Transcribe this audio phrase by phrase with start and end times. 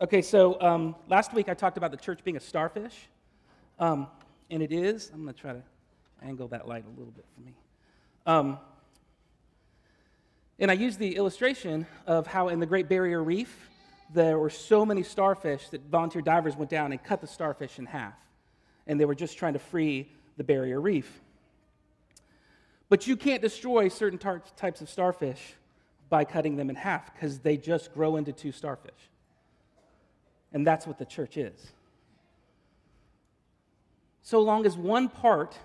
[0.00, 2.94] Okay, so um, last week I talked about the church being a starfish,
[3.80, 4.06] um,
[4.48, 5.10] and it is.
[5.12, 5.62] I'm going to try to
[6.22, 7.52] angle that light a little bit for me.
[8.24, 8.58] Um,
[10.60, 13.68] and I used the illustration of how in the Great Barrier Reef
[14.14, 17.86] there were so many starfish that volunteer divers went down and cut the starfish in
[17.86, 18.14] half,
[18.86, 21.20] and they were just trying to free the barrier reef.
[22.88, 25.54] But you can't destroy certain tar- types of starfish
[26.08, 28.94] by cutting them in half because they just grow into two starfish.
[30.52, 31.72] And that's what the church is.
[34.22, 35.56] So long as one part,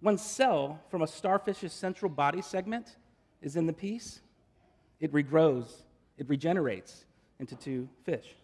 [0.00, 2.96] one cell from a starfish's central body segment
[3.42, 4.20] is in the piece,
[5.00, 5.82] it regrows,
[6.16, 7.04] it regenerates
[7.38, 8.34] into two fish.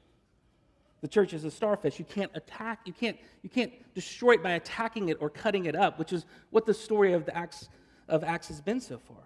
[1.01, 1.99] The church is a starfish.
[1.99, 5.75] You can't attack, you can't, you can't destroy it by attacking it or cutting it
[5.75, 7.69] up, which is what the story of the Acts
[8.09, 9.17] of Acts has been so far.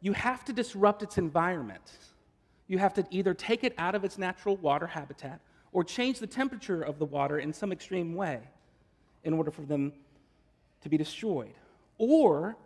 [0.00, 1.82] You have to disrupt its environment
[2.68, 5.40] you have to either take it out of its natural water habitat
[5.72, 8.40] or change the temperature of the water in some extreme way
[9.24, 9.92] in order for them
[10.80, 11.54] to be destroyed.
[11.98, 12.56] Or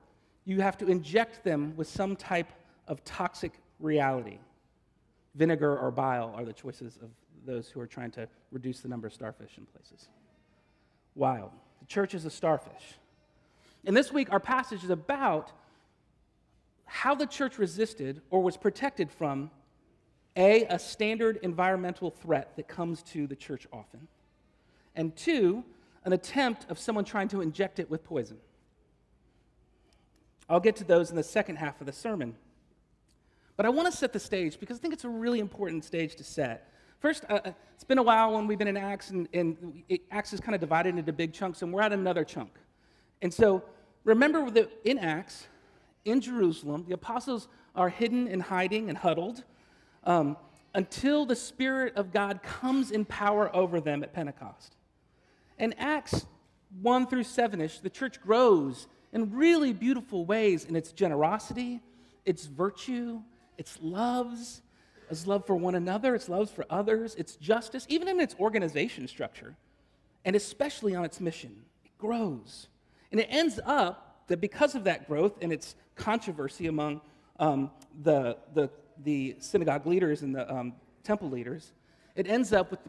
[0.44, 2.50] you have to inject them with some type
[2.86, 4.38] of toxic reality.
[5.34, 7.10] Vinegar or bile are the choices of
[7.46, 10.08] those who are trying to reduce the number of starfish in places.
[11.14, 11.50] Wild.
[11.80, 12.98] The church is a starfish.
[13.84, 15.52] And this week, our passage is about
[16.84, 19.50] how the church resisted or was protected from
[20.41, 24.08] a, a standard environmental threat that comes to the church often,
[24.97, 25.62] and two,
[26.05, 28.38] an attempt of someone trying to inject it with poison.
[30.48, 32.34] I'll get to those in the second half of the sermon.
[33.56, 36.16] But I want to set the stage because I think it's a really important stage
[36.16, 36.72] to set.
[37.00, 40.00] First, uh, uh it's been a while when we've been in Acts, and, and it,
[40.10, 42.50] Acts is kind of divided into big chunks, and we're at another chunk.
[43.20, 43.62] And so
[44.04, 45.47] remember that in Acts,
[46.06, 49.44] in Jerusalem, the apostles are hidden and hiding and huddled
[50.04, 50.36] um,
[50.74, 54.76] until the Spirit of God comes in power over them at Pentecost.
[55.58, 56.26] In Acts
[56.80, 61.80] 1 through 7 ish, the church grows in really beautiful ways in its generosity,
[62.25, 63.20] its virtue,
[63.58, 64.62] its loves,
[65.10, 69.08] its love for one another, its loves for others, its justice, even in its organization
[69.08, 69.56] structure,
[70.25, 71.64] and especially on its mission.
[71.84, 72.69] It grows.
[73.10, 77.00] And it ends up that because of that growth and its controversy among
[77.41, 77.70] um,
[78.02, 78.70] the, the
[79.05, 80.75] the synagogue leaders and the um,
[81.05, 81.72] temple leaders,
[82.15, 82.81] it ends up with,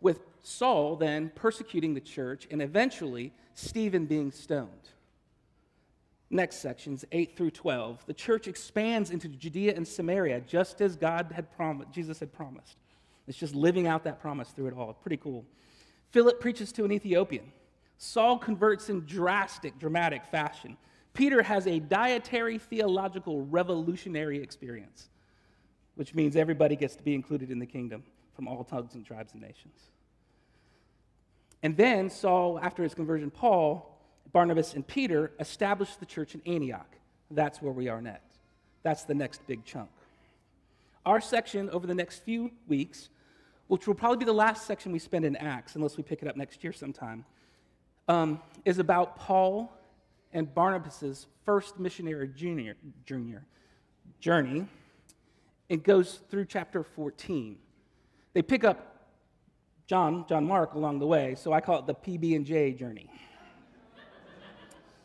[0.00, 4.70] with Saul then persecuting the church and eventually Stephen being stoned.
[6.30, 8.04] Next sections, 8 through 12.
[8.06, 12.76] The church expands into Judea and Samaria just as God had promised, Jesus had promised.
[13.26, 14.92] It's just living out that promise through it all.
[14.92, 15.44] Pretty cool.
[16.10, 17.52] Philip preaches to an Ethiopian.
[17.98, 20.76] Saul converts in drastic, dramatic fashion.
[21.14, 25.10] Peter has a dietary theological revolutionary experience
[25.98, 28.04] which means everybody gets to be included in the kingdom
[28.36, 29.90] from all tongues and tribes and nations.
[31.60, 33.98] And then Saul, after his conversion, Paul,
[34.32, 36.86] Barnabas, and Peter established the church in Antioch.
[37.32, 38.38] That's where we are next.
[38.84, 39.90] That's the next big chunk.
[41.04, 43.08] Our section over the next few weeks,
[43.66, 46.28] which will probably be the last section we spend in Acts, unless we pick it
[46.28, 47.24] up next year sometime,
[48.06, 49.76] um, is about Paul
[50.32, 53.44] and Barnabas's first missionary junior, junior
[54.20, 54.68] journey
[55.68, 57.58] it goes through chapter 14.
[58.32, 58.88] They pick up
[59.86, 63.10] John, John Mark along the way, so I call it the PB and J journey.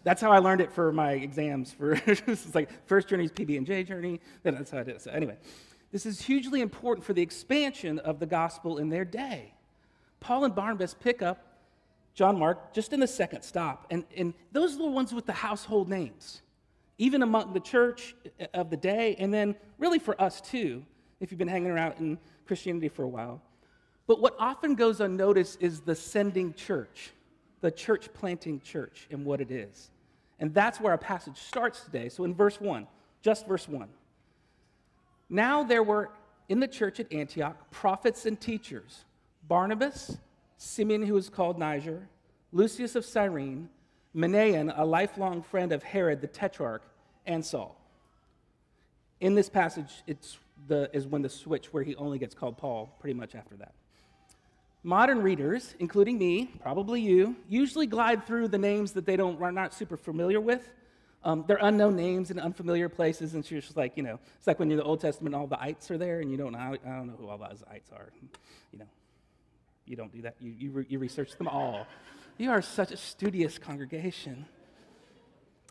[0.03, 1.72] that's how I learned it for my exams.
[1.72, 4.19] For it's like first journey is PB and J journey.
[4.44, 5.01] Then that's how I did it.
[5.01, 5.38] So anyway,
[5.91, 9.53] this is hugely important for the expansion of the gospel in their day.
[10.19, 11.59] Paul and Barnabas pick up
[12.13, 15.34] John Mark just in the second stop, and, and those are the ones with the
[15.34, 16.41] household names
[16.97, 20.83] even among the church uh, of the day, and then really for us too,
[21.19, 23.41] if you've been hanging around in Christianity for a while.
[24.07, 27.11] But what often goes unnoticed is the sending church,
[27.61, 29.89] the church planting church, and what it is.
[30.39, 32.09] And that's where our passage starts today.
[32.09, 32.85] So in verse 1,
[33.21, 33.87] just verse 1.
[35.29, 36.11] Now there were
[36.49, 39.06] in the church at Antioch prophets and teachers
[39.47, 40.18] Barnabas,
[40.57, 42.07] Simeon, who was called Niger,
[42.51, 43.69] Lucius of Cyrene,
[44.15, 46.83] Manaen, a lifelong friend of Herod the Tetrarch,
[47.25, 47.75] and Saul.
[49.19, 50.38] In this passage, it's
[50.68, 53.74] the, is when the switch where he only gets called Paul, pretty much after that.
[54.83, 59.51] Modern readers, including me, probably you, usually glide through the names that they don't, are
[59.51, 60.69] not super familiar with.
[61.24, 64.59] Um, they're unknown names in unfamiliar places, and she's just like, you know, it's like
[64.59, 66.59] when you're in the Old Testament, all the ites are there, and you don't know,
[66.59, 68.09] I don't know who all those ites are.
[68.74, 68.88] You know,
[69.86, 70.36] you don't do that.
[70.42, 71.88] You, you, re- you research them all.
[72.38, 74.45] You are such a studious congregation.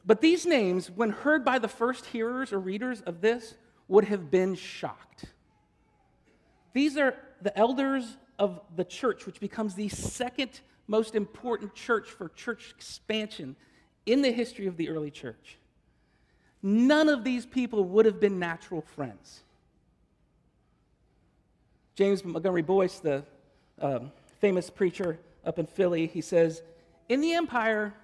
[0.05, 3.55] But these names, when heard by the first hearers or readers of this,
[3.89, 5.25] would have been shocked.
[6.73, 12.29] These are the elders of the church, which becomes the second most important church for
[12.31, 13.57] church expansion
[14.07, 15.59] in the history of the early church.
[16.63, 19.43] None of these people would have been natural friends.
[21.95, 23.25] James Montgomery Boice, the
[23.81, 24.11] um,
[24.41, 26.63] famous preacher up in Philly, he says,
[27.09, 27.95] In the empire,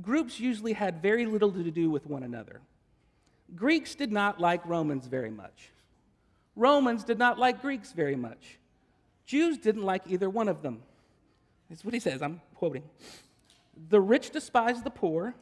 [0.00, 2.60] groups usually had very little to do with one another.
[3.54, 5.70] Greeks did not like Romans very much.
[6.56, 8.58] Romans did not like Greeks very much.
[9.24, 10.82] Jews didn't like either one of them.
[11.68, 12.22] That's what he says.
[12.22, 12.82] I'm quoting.
[13.88, 15.34] The rich despised the poor,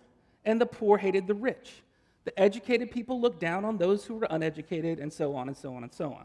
[0.45, 1.83] and the poor hated the rich.
[2.25, 5.75] The educated people looked down on those who were uneducated, and so on and so
[5.75, 6.25] on and so on.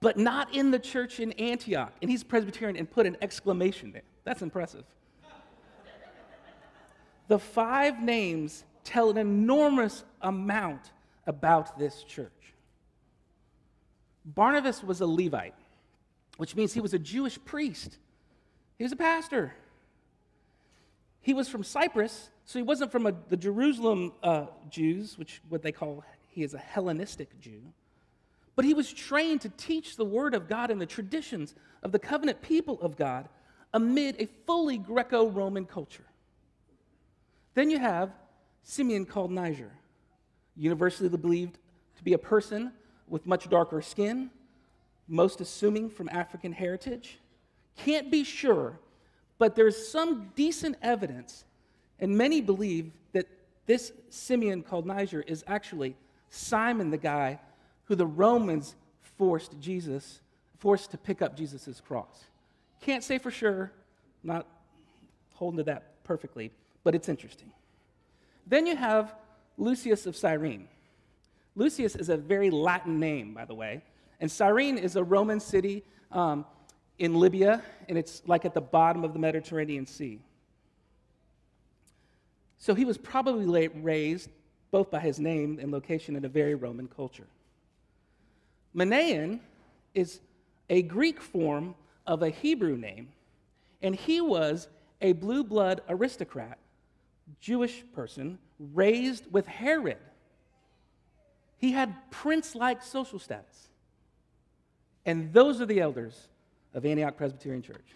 [0.00, 1.92] But not in the church in Antioch.
[2.02, 4.02] And he's Presbyterian and put an exclamation there.
[4.24, 4.84] That's impressive.
[7.28, 10.92] the five names tell an enormous amount
[11.26, 12.30] about this church.
[14.24, 15.54] Barnabas was a Levite,
[16.36, 17.98] which means he was a Jewish priest.
[18.78, 19.54] He was a pastor.
[21.20, 25.62] He was from Cyprus, so he wasn't from a, the Jerusalem uh, Jews, which what
[25.62, 27.62] they call he is a Hellenistic Jew.
[28.56, 31.98] But he was trained to teach the word of God and the traditions of the
[31.98, 33.28] covenant people of God
[33.72, 36.06] amid a fully Greco Roman culture.
[37.54, 38.10] Then you have
[38.62, 39.70] Simeon called Niger,
[40.56, 41.58] universally believed
[41.96, 42.72] to be a person
[43.06, 44.30] with much darker skin,
[45.06, 47.18] most assuming from African heritage.
[47.76, 48.78] Can't be sure,
[49.38, 51.44] but there's some decent evidence,
[52.00, 53.26] and many believe that
[53.66, 55.94] this Simeon called Niger is actually
[56.30, 57.38] Simon the guy
[57.86, 58.74] who the Romans
[59.16, 60.20] forced Jesus,
[60.58, 62.24] forced to pick up Jesus' cross.
[62.80, 63.72] Can't say for sure,
[64.22, 64.46] not
[65.34, 66.52] holding to that perfectly,
[66.84, 67.50] but it's interesting.
[68.46, 69.14] Then you have
[69.56, 70.68] Lucius of Cyrene.
[71.54, 73.82] Lucius is a very Latin name, by the way.
[74.20, 76.44] And Cyrene is a Roman city um,
[76.98, 80.20] in Libya, and it's like at the bottom of the Mediterranean Sea.
[82.58, 84.30] So he was probably raised
[84.70, 87.26] both by his name and location in a very Roman culture.
[88.76, 89.40] Manaen
[89.94, 90.20] is
[90.68, 91.74] a Greek form
[92.06, 93.08] of a Hebrew name,
[93.82, 94.68] and he was
[95.00, 96.58] a blue blood aristocrat,
[97.40, 99.98] Jewish person, raised with Herod
[101.58, 103.68] he had prince like social status.
[105.04, 106.28] And those are the elders
[106.74, 107.94] of Antioch Presbyterian Church,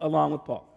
[0.00, 0.68] along with Paul.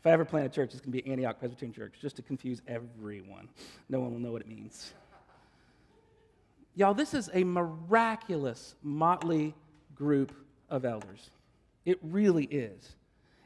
[0.00, 2.22] If I ever plant a church, it's going to be Antioch Presbyterian Church, just to
[2.22, 3.48] confuse everyone.
[3.88, 4.92] No one will know what it means.
[6.74, 9.54] Y'all, this is a miraculous, motley
[9.94, 10.32] group
[10.70, 11.30] of elders.
[11.84, 12.96] It really is.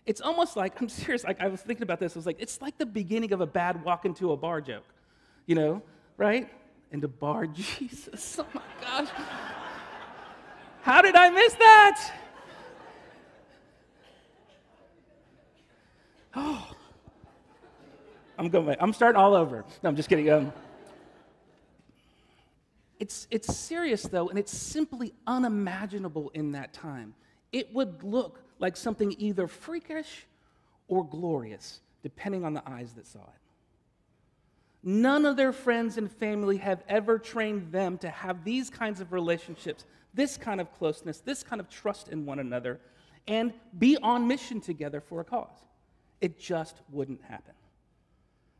[0.05, 2.62] It's almost like, I'm serious, like I was thinking about this, I was like, it's
[2.62, 4.84] like the beginning of a bad walk into a bar joke.
[5.46, 5.82] You know,
[6.17, 6.49] right?
[6.93, 7.46] And to bar
[7.78, 8.38] Jesus.
[8.38, 9.08] Oh my gosh.
[10.82, 12.12] How did I miss that?
[16.37, 16.69] Oh.
[18.38, 19.64] I'm going, I'm starting all over.
[19.82, 20.31] No, I'm just kidding.
[20.31, 20.52] Um,
[22.99, 27.15] it's, it's serious, though, and it's simply unimaginable in that time.
[27.53, 30.27] It would look like something either freakish
[30.89, 33.41] or glorious, depending on the eyes that saw it.
[34.83, 39.13] None of their friends and family have ever trained them to have these kinds of
[39.13, 39.85] relationships,
[40.15, 42.81] this kind of closeness, this kind of trust in one another,
[43.26, 45.59] and be on mission together for a cause.
[46.21, 47.55] It just wouldn't happen.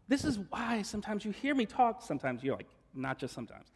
[0.09, 3.69] This is why sometimes you hear me talk, sometimes you're like, not just sometimes,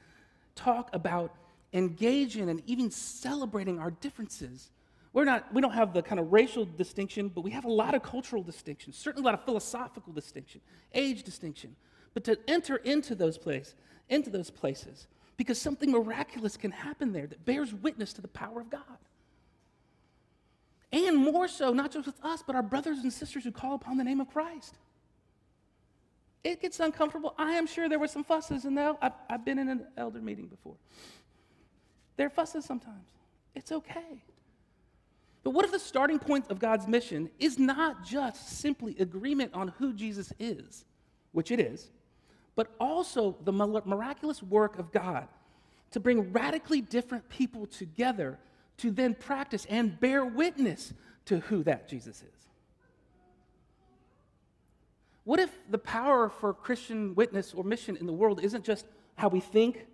[0.62, 1.34] talk about
[1.72, 4.70] engaging and even celebrating our differences.
[5.12, 7.94] We're not, we don't have the kind of racial distinction, but we have a lot
[7.94, 10.60] of cultural distinction, certainly a lot of philosophical distinction,
[10.94, 11.74] age distinction
[12.14, 13.74] but to enter into those places,
[14.08, 18.60] into those places, because something miraculous can happen there that bears witness to the power
[18.60, 18.82] of God.
[20.92, 23.96] And more so, not just with us, but our brothers and sisters who call upon
[23.96, 24.76] the name of Christ.
[26.42, 27.34] It gets uncomfortable.
[27.36, 30.46] I am sure there were some fusses, and I've, I've been in an elder meeting
[30.46, 30.76] before.
[32.16, 33.08] There are fusses sometimes.
[33.54, 34.22] It's okay.
[35.42, 39.68] But what if the starting point of God's mission is not just simply agreement on
[39.78, 40.84] who Jesus is,
[41.32, 41.90] which it is,
[42.56, 45.28] but also the miraculous work of God
[45.92, 48.38] to bring radically different people together
[48.78, 50.92] to then practice and bear witness
[51.26, 52.49] to who that Jesus is.
[55.24, 58.86] What if the power for Christian witness or mission in the world isn't just
[59.16, 59.86] how we think,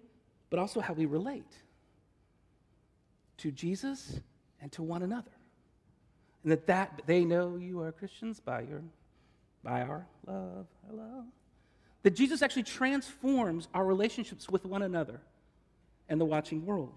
[0.50, 1.52] but also how we relate
[3.38, 4.20] to Jesus
[4.60, 5.30] and to one another?
[6.42, 8.82] And that, that they know you are Christians by your
[9.66, 10.66] by our love.
[10.88, 11.24] Hello.
[12.04, 15.20] That Jesus actually transforms our relationships with one another
[16.08, 16.92] and the watching world.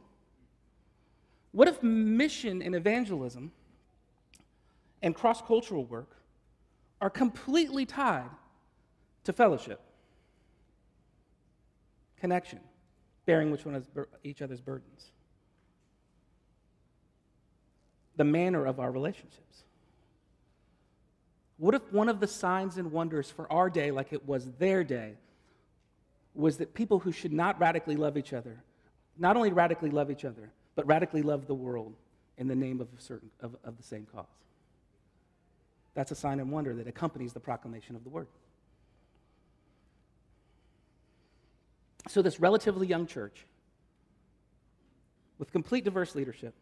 [1.52, 3.52] What if mission and evangelism
[5.02, 6.19] and cross cultural work
[7.02, 8.30] are completely tied
[9.24, 9.80] to fellowship,
[12.20, 12.60] connection,
[13.26, 13.86] bearing which one is
[14.24, 15.12] each other's burdens,
[18.18, 19.64] the manner of our relationships?
[21.58, 24.84] What if one of the signs and wonders for our day, like it was their
[24.84, 25.14] day,
[26.34, 28.64] was that people who should not radically love each other,
[29.18, 31.96] not only radically love each other, but radically love the world
[32.38, 34.26] in the name of, certain, of, of the same cause?
[36.00, 38.28] That's a sign and wonder that accompanies the proclamation of the word.
[42.08, 43.46] So, this relatively young church,
[45.40, 46.54] with complete diverse leadership,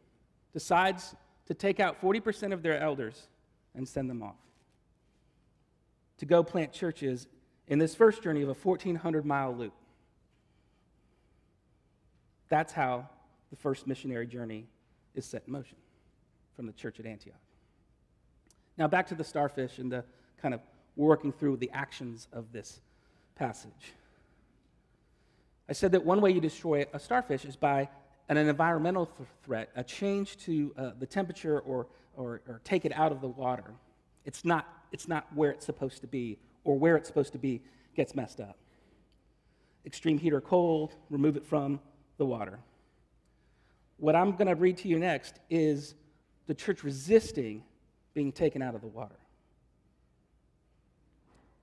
[0.53, 1.13] decides
[1.45, 3.27] to take out 40% of their elders
[3.75, 4.41] and send them off
[6.17, 7.27] to go plant churches
[7.67, 9.73] in this first journey of a 1,400 mile loop.
[12.49, 13.07] That's how
[13.51, 14.65] the first missionary journey
[15.13, 15.77] is set in motion
[16.55, 17.37] from the church at Antioch.
[18.77, 20.03] Now, back to the starfish and the
[20.41, 20.61] kind of
[20.95, 22.79] working through the actions of this
[23.35, 23.93] passage.
[25.69, 27.89] I said that one way you destroy a starfish is by
[28.29, 32.93] an, environmental th- threat, a change to uh, the temperature or, or, or take it
[32.95, 33.73] out of the water.
[34.25, 37.61] It's not it's not where it's supposed to be, or where it's supposed to be
[37.95, 38.57] gets messed up.
[39.85, 41.79] Extreme heat or cold, remove it from
[42.17, 42.59] the water.
[43.97, 45.95] What I'm going to read to you next is
[46.45, 47.63] the church resisting
[48.17, 49.19] being taken out of the water.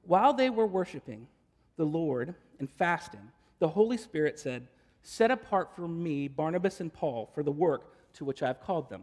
[0.05, 1.27] While they were worshiping
[1.77, 4.69] the Lord and fasting, the Holy Spirit said,
[5.03, 8.89] Set apart for me Barnabas and Paul for the work to which I have called
[8.89, 9.03] them.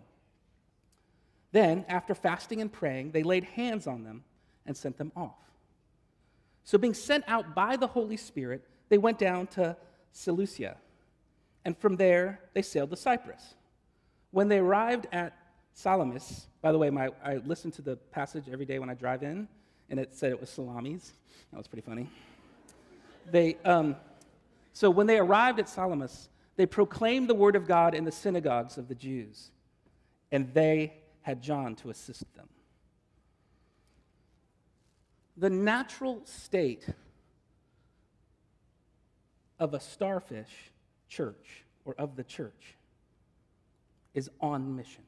[1.52, 4.24] Then, after fasting and praying, they laid hands on them
[4.66, 5.36] and sent them off.
[6.64, 9.76] So, being sent out by the Holy Spirit, they went down to
[10.14, 10.78] Seleucia.
[11.66, 13.56] And from there, they sailed to Cyprus.
[14.32, 15.34] When they arrived at
[15.74, 19.24] Salamis, by the way, my, I listen to the passage every day when I drive
[19.24, 19.48] in,
[19.90, 21.14] and it said it was salamis.
[21.52, 22.10] That was pretty funny.
[23.30, 23.96] They, um,
[24.74, 28.78] so when they arrived at Salamis, they proclaimed the word of God in the synagogues
[28.78, 29.52] of the Jews,
[30.32, 32.48] and they had John to assist them.
[35.38, 36.88] The natural state
[39.60, 40.72] of a starfish
[41.08, 42.76] church or of the church
[44.14, 45.04] is on mission.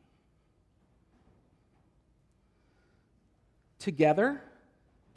[3.84, 4.42] Together,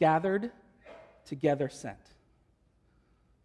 [0.00, 0.50] gathered,
[1.24, 1.96] together sent.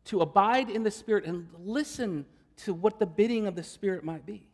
[0.06, 2.26] To abide in the Spirit and listen
[2.64, 4.48] to what the bidding of the Spirit might be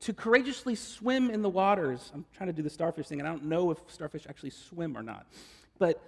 [0.00, 2.10] to courageously swim in the waters.
[2.14, 4.94] I'm trying to do the starfish thing, and I don't know if starfish actually swim
[4.94, 5.26] or not.
[5.78, 6.02] But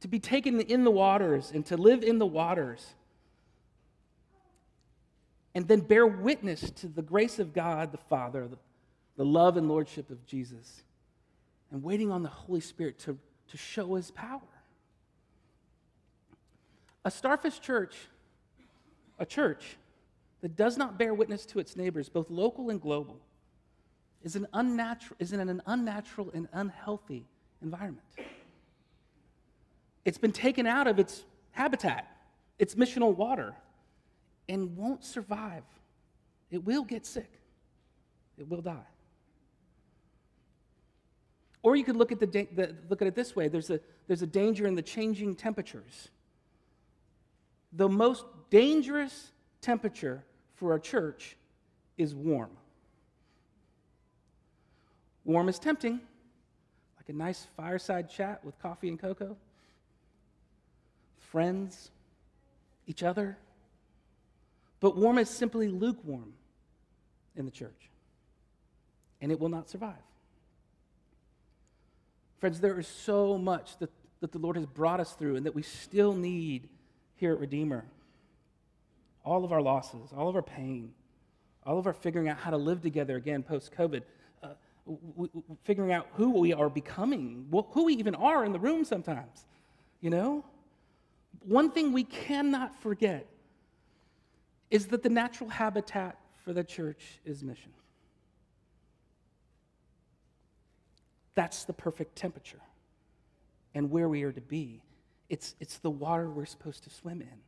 [0.00, 2.94] to be taken in the waters and to live in the waters
[5.54, 8.56] and then bear witness to the grace of God the Father, the,
[9.18, 10.82] the love and lordship of Jesus,
[11.70, 14.40] and waiting on the Holy Spirit to, to show his power.
[17.04, 17.96] A starfish church,
[19.18, 19.76] a church
[20.42, 23.20] that does not bear witness to its neighbors, both local and global,
[24.22, 27.26] is an unnatural, is in an unnatural and unhealthy
[27.62, 28.06] environment.
[30.04, 32.06] It's been taken out of its habitat,
[32.58, 33.54] its missional water,
[34.48, 35.62] and won't survive.
[36.50, 37.30] It will get sick.
[38.38, 38.89] It will die.
[41.62, 44.22] Or you could look at, the, the, look at it this way there's a, there's
[44.22, 46.08] a danger in the changing temperatures.
[47.72, 50.24] The most dangerous temperature
[50.54, 51.36] for a church
[51.98, 52.50] is warm.
[55.24, 56.00] Warm is tempting,
[56.96, 59.36] like a nice fireside chat with coffee and cocoa,
[61.18, 61.90] friends,
[62.86, 63.36] each other.
[64.80, 66.32] But warm is simply lukewarm
[67.36, 67.90] in the church,
[69.20, 69.94] and it will not survive.
[72.40, 75.54] Friends, there is so much that, that the Lord has brought us through and that
[75.54, 76.68] we still need
[77.16, 77.84] here at Redeemer
[79.22, 80.92] all of our losses, all of our pain,
[81.66, 84.02] all of our figuring out how to live together again post COVID,
[84.42, 84.48] uh,
[85.64, 89.44] figuring out who we are becoming, who we even are in the room sometimes,
[90.00, 90.42] you know?
[91.44, 93.26] One thing we cannot forget
[94.70, 97.72] is that the natural habitat for the church is mission.
[101.40, 102.60] That's the perfect temperature
[103.74, 104.82] and where we are to be.
[105.30, 107.38] It's, it's the water we're supposed to swim in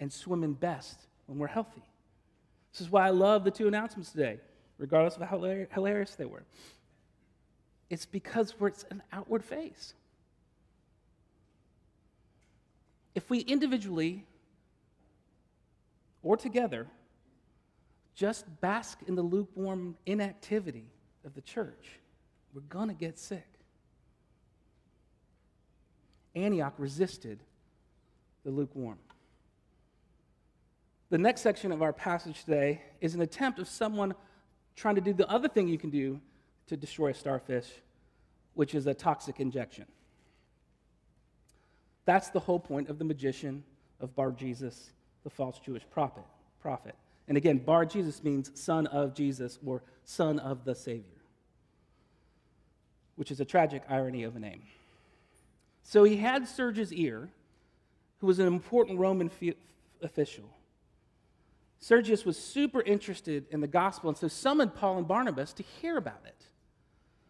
[0.00, 1.84] and swim in best when we're healthy.
[2.72, 4.40] This is why I love the two announcements today,
[4.78, 5.38] regardless of how
[5.72, 6.42] hilarious they were.
[7.88, 9.94] It's because it's an outward face.
[13.14, 14.26] If we individually
[16.24, 16.88] or together
[18.16, 20.88] just bask in the lukewarm inactivity
[21.24, 21.99] of the church,
[22.54, 23.46] we're going to get sick.
[26.34, 27.40] Antioch resisted
[28.44, 28.98] the lukewarm.
[31.10, 34.14] The next section of our passage today is an attempt of someone
[34.76, 36.20] trying to do the other thing you can do
[36.68, 37.68] to destroy a starfish,
[38.54, 39.86] which is a toxic injection.
[42.04, 43.64] That's the whole point of the magician
[44.00, 44.90] of Bar Jesus,
[45.24, 46.24] the false Jewish prophet.
[46.62, 46.94] prophet.
[47.28, 51.19] And again, Bar Jesus means son of Jesus or son of the Savior,
[53.20, 54.62] which is a tragic irony of a name.
[55.82, 57.28] So he had Sergius' ear,
[58.16, 59.30] who was an important Roman
[60.00, 60.44] official.
[61.78, 65.98] Sergius was super interested in the gospel and so summoned Paul and Barnabas to hear
[65.98, 66.46] about it.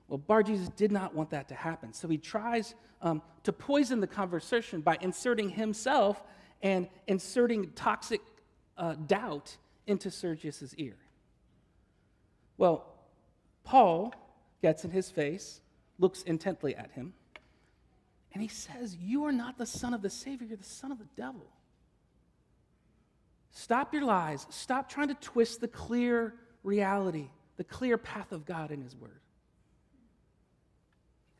[0.06, 1.92] Well, Bar Jesus did not want that to happen.
[1.92, 6.22] So he tries um, to poison the conversation by inserting himself
[6.62, 8.20] and inserting toxic
[8.78, 9.56] uh, doubt
[9.88, 10.98] into Sergius's ear.
[12.58, 12.86] Well,
[13.64, 14.14] Paul
[14.62, 15.60] gets in his face,
[16.00, 17.12] looks intently at him,
[18.32, 20.98] and he says, You are not the son of the Savior, you're the son of
[20.98, 21.46] the devil.
[23.52, 24.46] Stop your lies.
[24.50, 29.20] Stop trying to twist the clear reality, the clear path of God in His Word.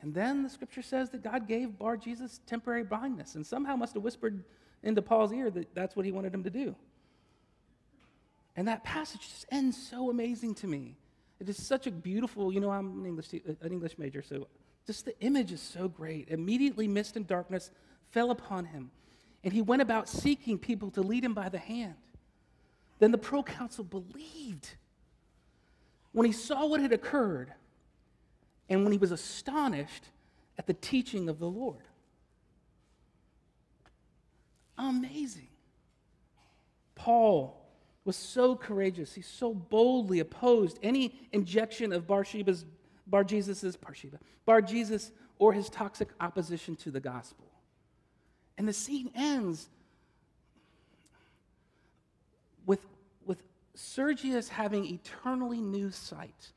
[0.01, 3.93] And then the scripture says that God gave Bar Jesus temporary blindness and somehow must
[3.93, 4.43] have whispered
[4.83, 6.75] into Paul's ear that that's what he wanted him to do.
[8.55, 10.97] And that passage just ends so amazing to me.
[11.41, 14.47] It is such a beautiful, you know, I'm an English, uh, an English major, so
[14.85, 16.29] just the image is so great.
[16.29, 17.71] Immediately, mist and darkness
[18.11, 18.91] fell upon him,
[19.43, 21.95] and he went about seeking people to lead him by the hand.
[22.99, 24.75] Then the proconsul believed.
[26.11, 27.51] When he saw what had occurred,
[28.69, 30.09] and when he was astonished
[30.59, 31.87] at the teaching of the Lord.
[34.77, 35.47] Amazing.
[36.93, 37.60] Paul
[38.03, 39.13] was so courageous.
[39.13, 42.65] He so boldly opposed any injection of Barsheba's,
[43.07, 47.45] Bar Jesus's, Barsheba, Bar Jesus or his toxic opposition to the gospel.
[48.57, 49.69] And the scene ends
[52.65, 52.85] with,
[53.25, 53.41] with
[53.73, 56.51] Sergius having eternally new sight,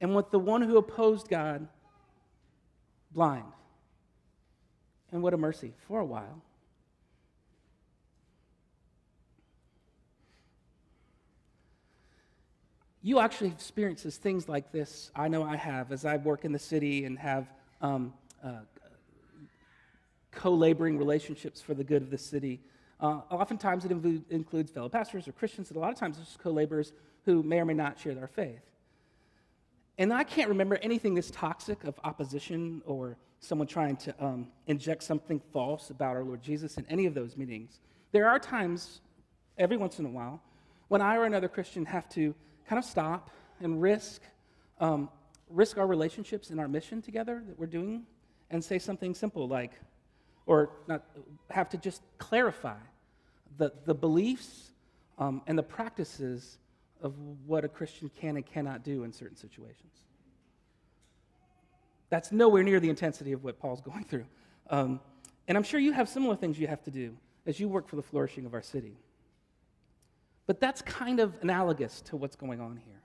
[0.00, 1.68] and with the one who opposed God
[3.12, 3.44] blind.
[5.12, 6.42] And what a mercy for a while.
[13.06, 15.12] You actually experience things like this.
[15.14, 17.46] I know I have as I work in the city and have
[17.80, 18.62] um, uh,
[20.32, 22.60] co laboring relationships for the good of the city.
[22.98, 26.30] Uh, oftentimes it inv- includes fellow pastors or Christians, and a lot of times it's
[26.30, 26.92] just co laborers
[27.24, 28.58] who may or may not share their faith.
[29.98, 35.04] And I can't remember anything this toxic of opposition or someone trying to um, inject
[35.04, 37.78] something false about our Lord Jesus in any of those meetings.
[38.10, 39.00] There are times,
[39.58, 40.42] every once in a while,
[40.88, 42.34] when I or another Christian have to
[42.68, 44.22] kind of stop and risk,
[44.80, 45.08] um,
[45.48, 48.04] risk our relationships and our mission together that we're doing
[48.50, 49.72] and say something simple like,
[50.46, 51.04] or not,
[51.50, 52.76] have to just clarify
[53.58, 54.70] the, the beliefs
[55.18, 56.58] um, and the practices
[57.02, 57.14] of
[57.46, 59.92] what a Christian can and cannot do in certain situations.
[62.08, 64.26] That's nowhere near the intensity of what Paul's going through.
[64.70, 65.00] Um,
[65.48, 67.96] and I'm sure you have similar things you have to do as you work for
[67.96, 68.96] the flourishing of our city.
[70.46, 73.02] But that's kind of analogous to what's going on here.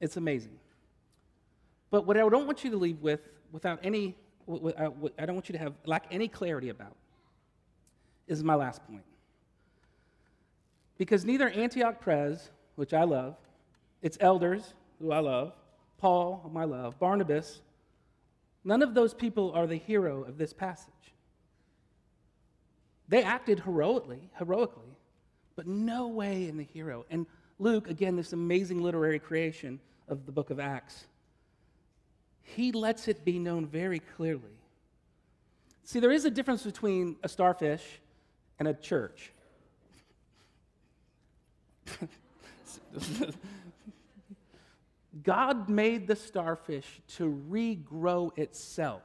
[0.00, 0.58] It's amazing.
[1.90, 3.20] But what I don't want you to leave with,
[3.52, 4.16] without any,
[4.48, 6.96] uh, I don't want you to have lack any clarity about,
[8.26, 9.04] is my last point.
[10.98, 13.36] Because neither Antioch Pres, which I love,
[14.02, 15.52] its elders, who I love,
[15.98, 17.60] Paul, whom I love, Barnabas,
[18.64, 20.92] none of those people are the hero of this passage.
[23.08, 24.96] They acted heroically, heroically,
[25.56, 27.04] but no way in the hero.
[27.10, 27.26] And
[27.58, 31.06] Luke, again, this amazing literary creation of the book of Acts,
[32.42, 34.58] he lets it be known very clearly.
[35.84, 38.00] See, there is a difference between a starfish
[38.58, 39.32] and a church.
[45.22, 49.02] God made the starfish to regrow itself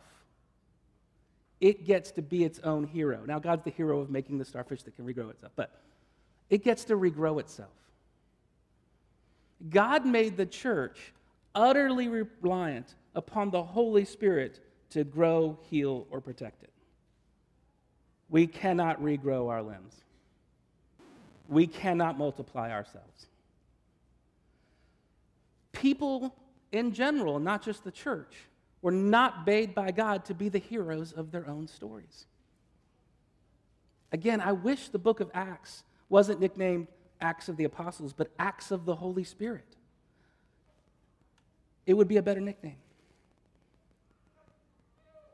[1.59, 3.23] it gets to be its own hero.
[3.25, 5.71] Now, God's the hero of making the starfish that can regrow itself, but
[6.49, 7.71] it gets to regrow itself.
[9.69, 11.13] God made the church
[11.55, 14.59] utterly reliant upon the Holy Spirit
[14.91, 16.71] to grow, heal, or protect it.
[18.29, 19.95] We cannot regrow our limbs.
[21.49, 23.27] We cannot multiply ourselves.
[25.71, 26.35] People
[26.71, 28.35] in general, not just the church,
[28.87, 32.25] were not made by God to be the heroes of their own stories.
[34.13, 36.87] Again, I wish the book of Acts wasn't nicknamed
[37.19, 39.75] Acts of the Apostles, but Acts of the Holy Spirit.
[41.85, 42.77] It would be a better nickname.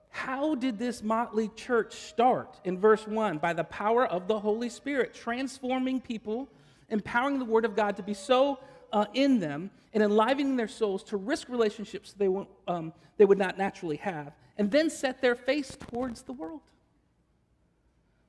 [0.10, 3.38] How did this motley church start in verse 1?
[3.38, 6.50] By the power of the Holy Spirit, transforming people,
[6.89, 8.58] empowering the Word of God to be so
[8.93, 12.29] uh, in them, and enlivening their souls to risk relationships they,
[12.67, 16.62] um, they would not naturally have, and then set their face towards the world.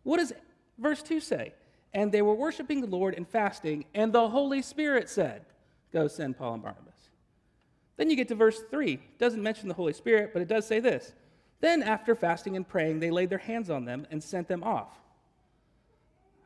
[0.02, 0.32] What does
[0.78, 1.52] verse 2 say?
[1.92, 5.44] And they were worshiping the Lord and fasting, and the Holy Spirit said,
[5.92, 6.94] Go send Paul and Barnabas.
[7.96, 8.94] Then you get to verse 3.
[8.94, 11.12] It doesn't mention the Holy Spirit, but it does say this.
[11.60, 14.98] Then, after fasting and praying, they laid their hands on them and sent them off.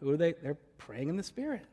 [0.00, 0.34] Who are they?
[0.34, 1.64] They're praying in the Spirit.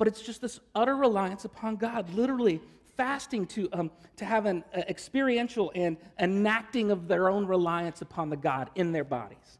[0.00, 2.62] But it's just this utter reliance upon God, literally
[2.96, 8.30] fasting to, um, to have an uh, experiential and enacting of their own reliance upon
[8.30, 9.58] the God in their bodies.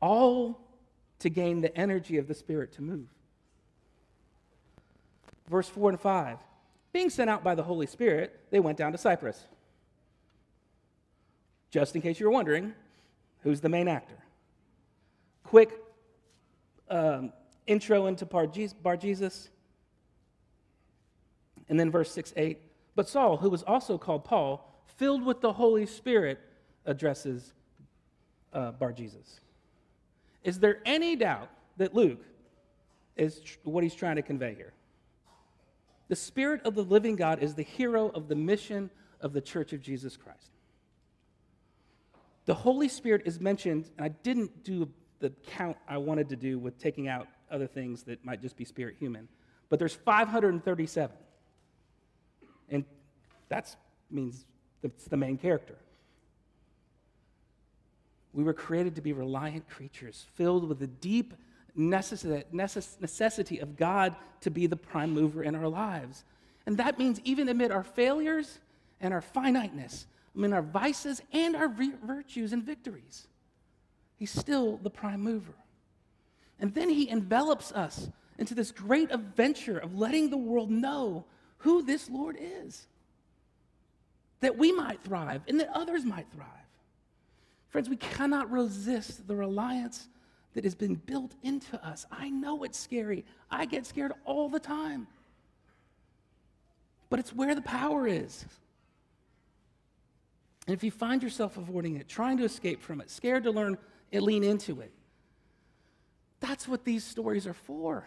[0.00, 0.60] All
[1.18, 3.08] to gain the energy of the Spirit to move.
[5.50, 6.38] Verse 4 and 5.
[6.92, 9.42] Being sent out by the Holy Spirit, they went down to Cyprus.
[11.72, 12.74] Just in case you were wondering,
[13.40, 14.18] who's the main actor?
[15.42, 15.72] Quick
[16.88, 17.32] um,
[17.68, 19.50] intro into Bar Jesus.
[21.68, 22.58] And then verse 6 8.
[22.94, 26.40] But Saul, who was also called Paul, filled with the Holy Spirit,
[26.84, 27.52] addresses
[28.52, 29.40] uh, Bar Jesus.
[30.42, 32.24] Is there any doubt that Luke
[33.16, 34.72] is tr- what he's trying to convey here?
[36.08, 39.72] The Spirit of the living God is the hero of the mission of the Church
[39.72, 40.50] of Jesus Christ.
[42.46, 46.58] The Holy Spirit is mentioned, and I didn't do the count I wanted to do
[46.58, 49.28] with taking out other things that might just be spirit human,
[49.68, 51.16] but there's 537.
[52.70, 52.84] And
[53.48, 53.74] that
[54.10, 54.46] means
[54.82, 55.76] it's the main character.
[58.32, 61.34] We were created to be reliant creatures, filled with the deep
[61.74, 66.24] necessity of God to be the prime mover in our lives.
[66.66, 68.58] And that means even amid our failures
[69.00, 70.06] and our finiteness,
[70.36, 73.26] I mean, our vices and our virtues and victories,
[74.16, 75.54] He's still the prime mover.
[76.60, 81.24] And then He envelops us into this great adventure of letting the world know
[81.58, 82.86] who this Lord is,
[84.40, 86.48] that we might thrive and that others might thrive.
[87.68, 90.08] Friends, we cannot resist the reliance
[90.54, 92.06] that has been built into us.
[92.10, 93.24] I know it's scary.
[93.50, 95.06] I get scared all the time.
[97.10, 98.44] But it's where the power is.
[100.66, 103.78] And if you find yourself avoiding it, trying to escape from it, scared to learn
[104.12, 104.92] and lean into it,
[106.40, 108.06] that's what these stories are for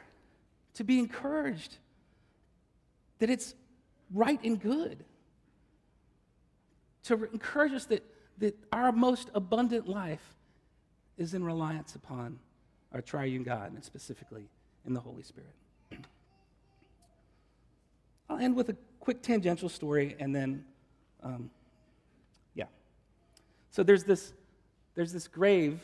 [0.76, 1.78] to be encouraged
[3.20, 3.54] that it's
[4.14, 5.04] right and good,
[7.04, 8.04] to encourage us that,
[8.40, 10.36] that our most abundant life
[11.18, 12.40] is in reliance upon
[12.94, 14.50] our triune God, and specifically
[14.86, 15.54] in the Holy Spirit.
[18.30, 20.66] I'll end with a quick tangential story, and then,
[21.24, 21.50] um,
[22.56, 22.66] yeah.
[23.70, 24.34] So there's this,
[24.96, 25.80] there's this grave,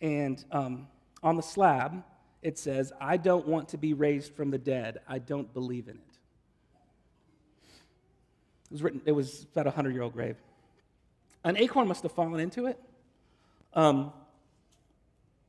[0.00, 0.88] and um,
[1.22, 2.02] on the slab
[2.42, 4.98] it says, "I don't want to be raised from the dead.
[5.08, 6.18] I don't believe in it."
[8.66, 9.00] It was written.
[9.04, 10.36] It was about a hundred-year-old grave.
[11.44, 12.78] An acorn must have fallen into it
[13.76, 14.10] um,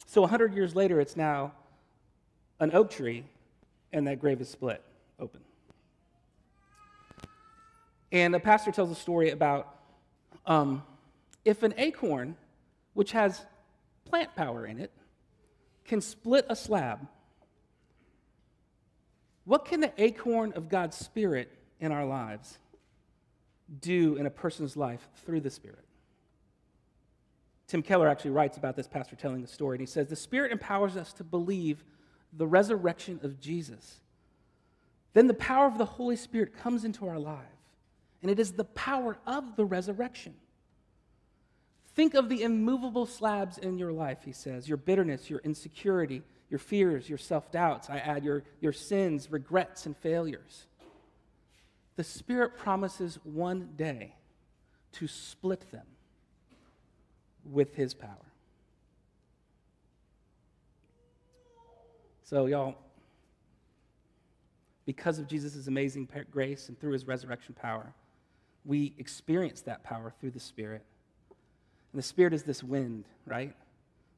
[0.06, 1.54] so 100 years later, it's now
[2.60, 3.24] an oak tree,
[3.94, 4.84] and that grave is split
[5.18, 5.40] open.
[8.12, 9.76] And the pastor tells a story about
[10.46, 10.84] um,
[11.46, 12.36] if an acorn,
[12.94, 13.46] which has
[14.10, 14.92] plant power in it,
[15.86, 17.08] can split a slab,
[19.46, 22.58] what can the acorn of God's Spirit in our lives
[23.80, 25.86] do in a person's life through the Spirit?
[27.68, 30.52] Tim Keller actually writes about this pastor telling the story, and he says, The Spirit
[30.52, 31.84] empowers us to believe
[32.34, 34.00] the resurrection of Jesus.
[35.14, 37.46] Then the power of the Holy Spirit comes into our life,
[38.22, 40.36] and it is the power of the resurrection.
[41.98, 46.60] Think of the immovable slabs in your life, he says your bitterness, your insecurity, your
[46.60, 47.90] fears, your self doubts.
[47.90, 50.68] I add your, your sins, regrets, and failures.
[51.96, 54.14] The Spirit promises one day
[54.92, 55.88] to split them
[57.44, 58.12] with his power.
[62.26, 62.76] So, y'all,
[64.86, 67.92] because of Jesus' amazing grace and through his resurrection power,
[68.66, 70.86] we experience that power through the Spirit.
[71.98, 73.56] And the Spirit is this wind, right?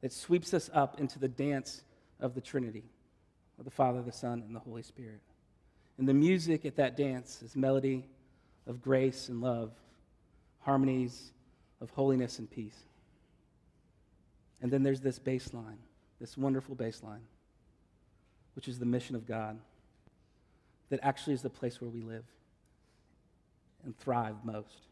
[0.02, 1.82] That sweeps us up into the dance
[2.20, 2.84] of the Trinity,
[3.58, 5.22] of the Father, the Son, and the Holy Spirit.
[5.96, 8.04] And the music at that dance is melody
[8.66, 9.72] of grace and love,
[10.58, 11.32] harmonies
[11.80, 12.76] of holiness and peace.
[14.60, 15.78] And then there's this baseline,
[16.20, 17.24] this wonderful baseline,
[18.56, 19.58] which is the mission of God,
[20.90, 22.26] that actually is the place where we live
[23.86, 24.89] and thrive most.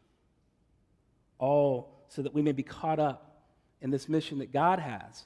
[1.39, 3.43] All so that we may be caught up
[3.81, 5.25] in this mission that God has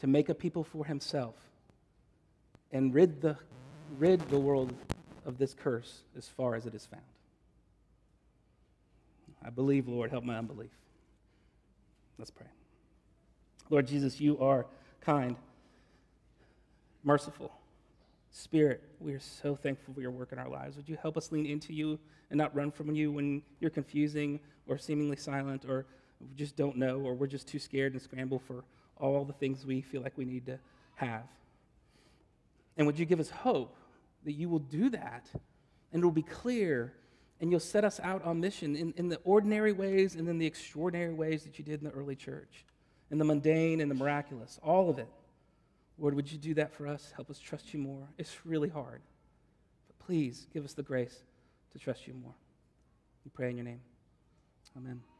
[0.00, 1.34] to make a people for himself
[2.72, 3.36] and rid the,
[3.98, 4.72] rid the world
[5.24, 7.02] of this curse as far as it is found.
[9.44, 10.70] I believe, Lord, help my unbelief.
[12.18, 12.46] Let's pray.
[13.70, 14.66] Lord Jesus, you are
[15.00, 15.36] kind,
[17.02, 17.52] merciful.
[18.30, 20.76] Spirit, we are so thankful for your work in our lives.
[20.76, 21.98] Would you help us lean into you
[22.30, 25.86] and not run from you when you're confusing or seemingly silent or
[26.20, 28.64] we just don't know or we're just too scared and scramble for
[28.96, 30.58] all the things we feel like we need to
[30.96, 31.24] have?
[32.76, 33.76] And would you give us hope
[34.24, 35.26] that you will do that
[35.92, 36.94] and it will be clear
[37.40, 40.46] and you'll set us out on mission in, in the ordinary ways and then the
[40.46, 42.64] extraordinary ways that you did in the early church,
[43.10, 45.08] in the mundane and the miraculous, all of it.
[45.98, 47.12] Lord, would you do that for us?
[47.14, 48.08] Help us trust you more.
[48.16, 49.02] It's really hard.
[49.88, 51.24] But please give us the grace
[51.72, 52.34] to trust you more.
[53.24, 53.80] We pray in your name.
[54.76, 55.11] Amen.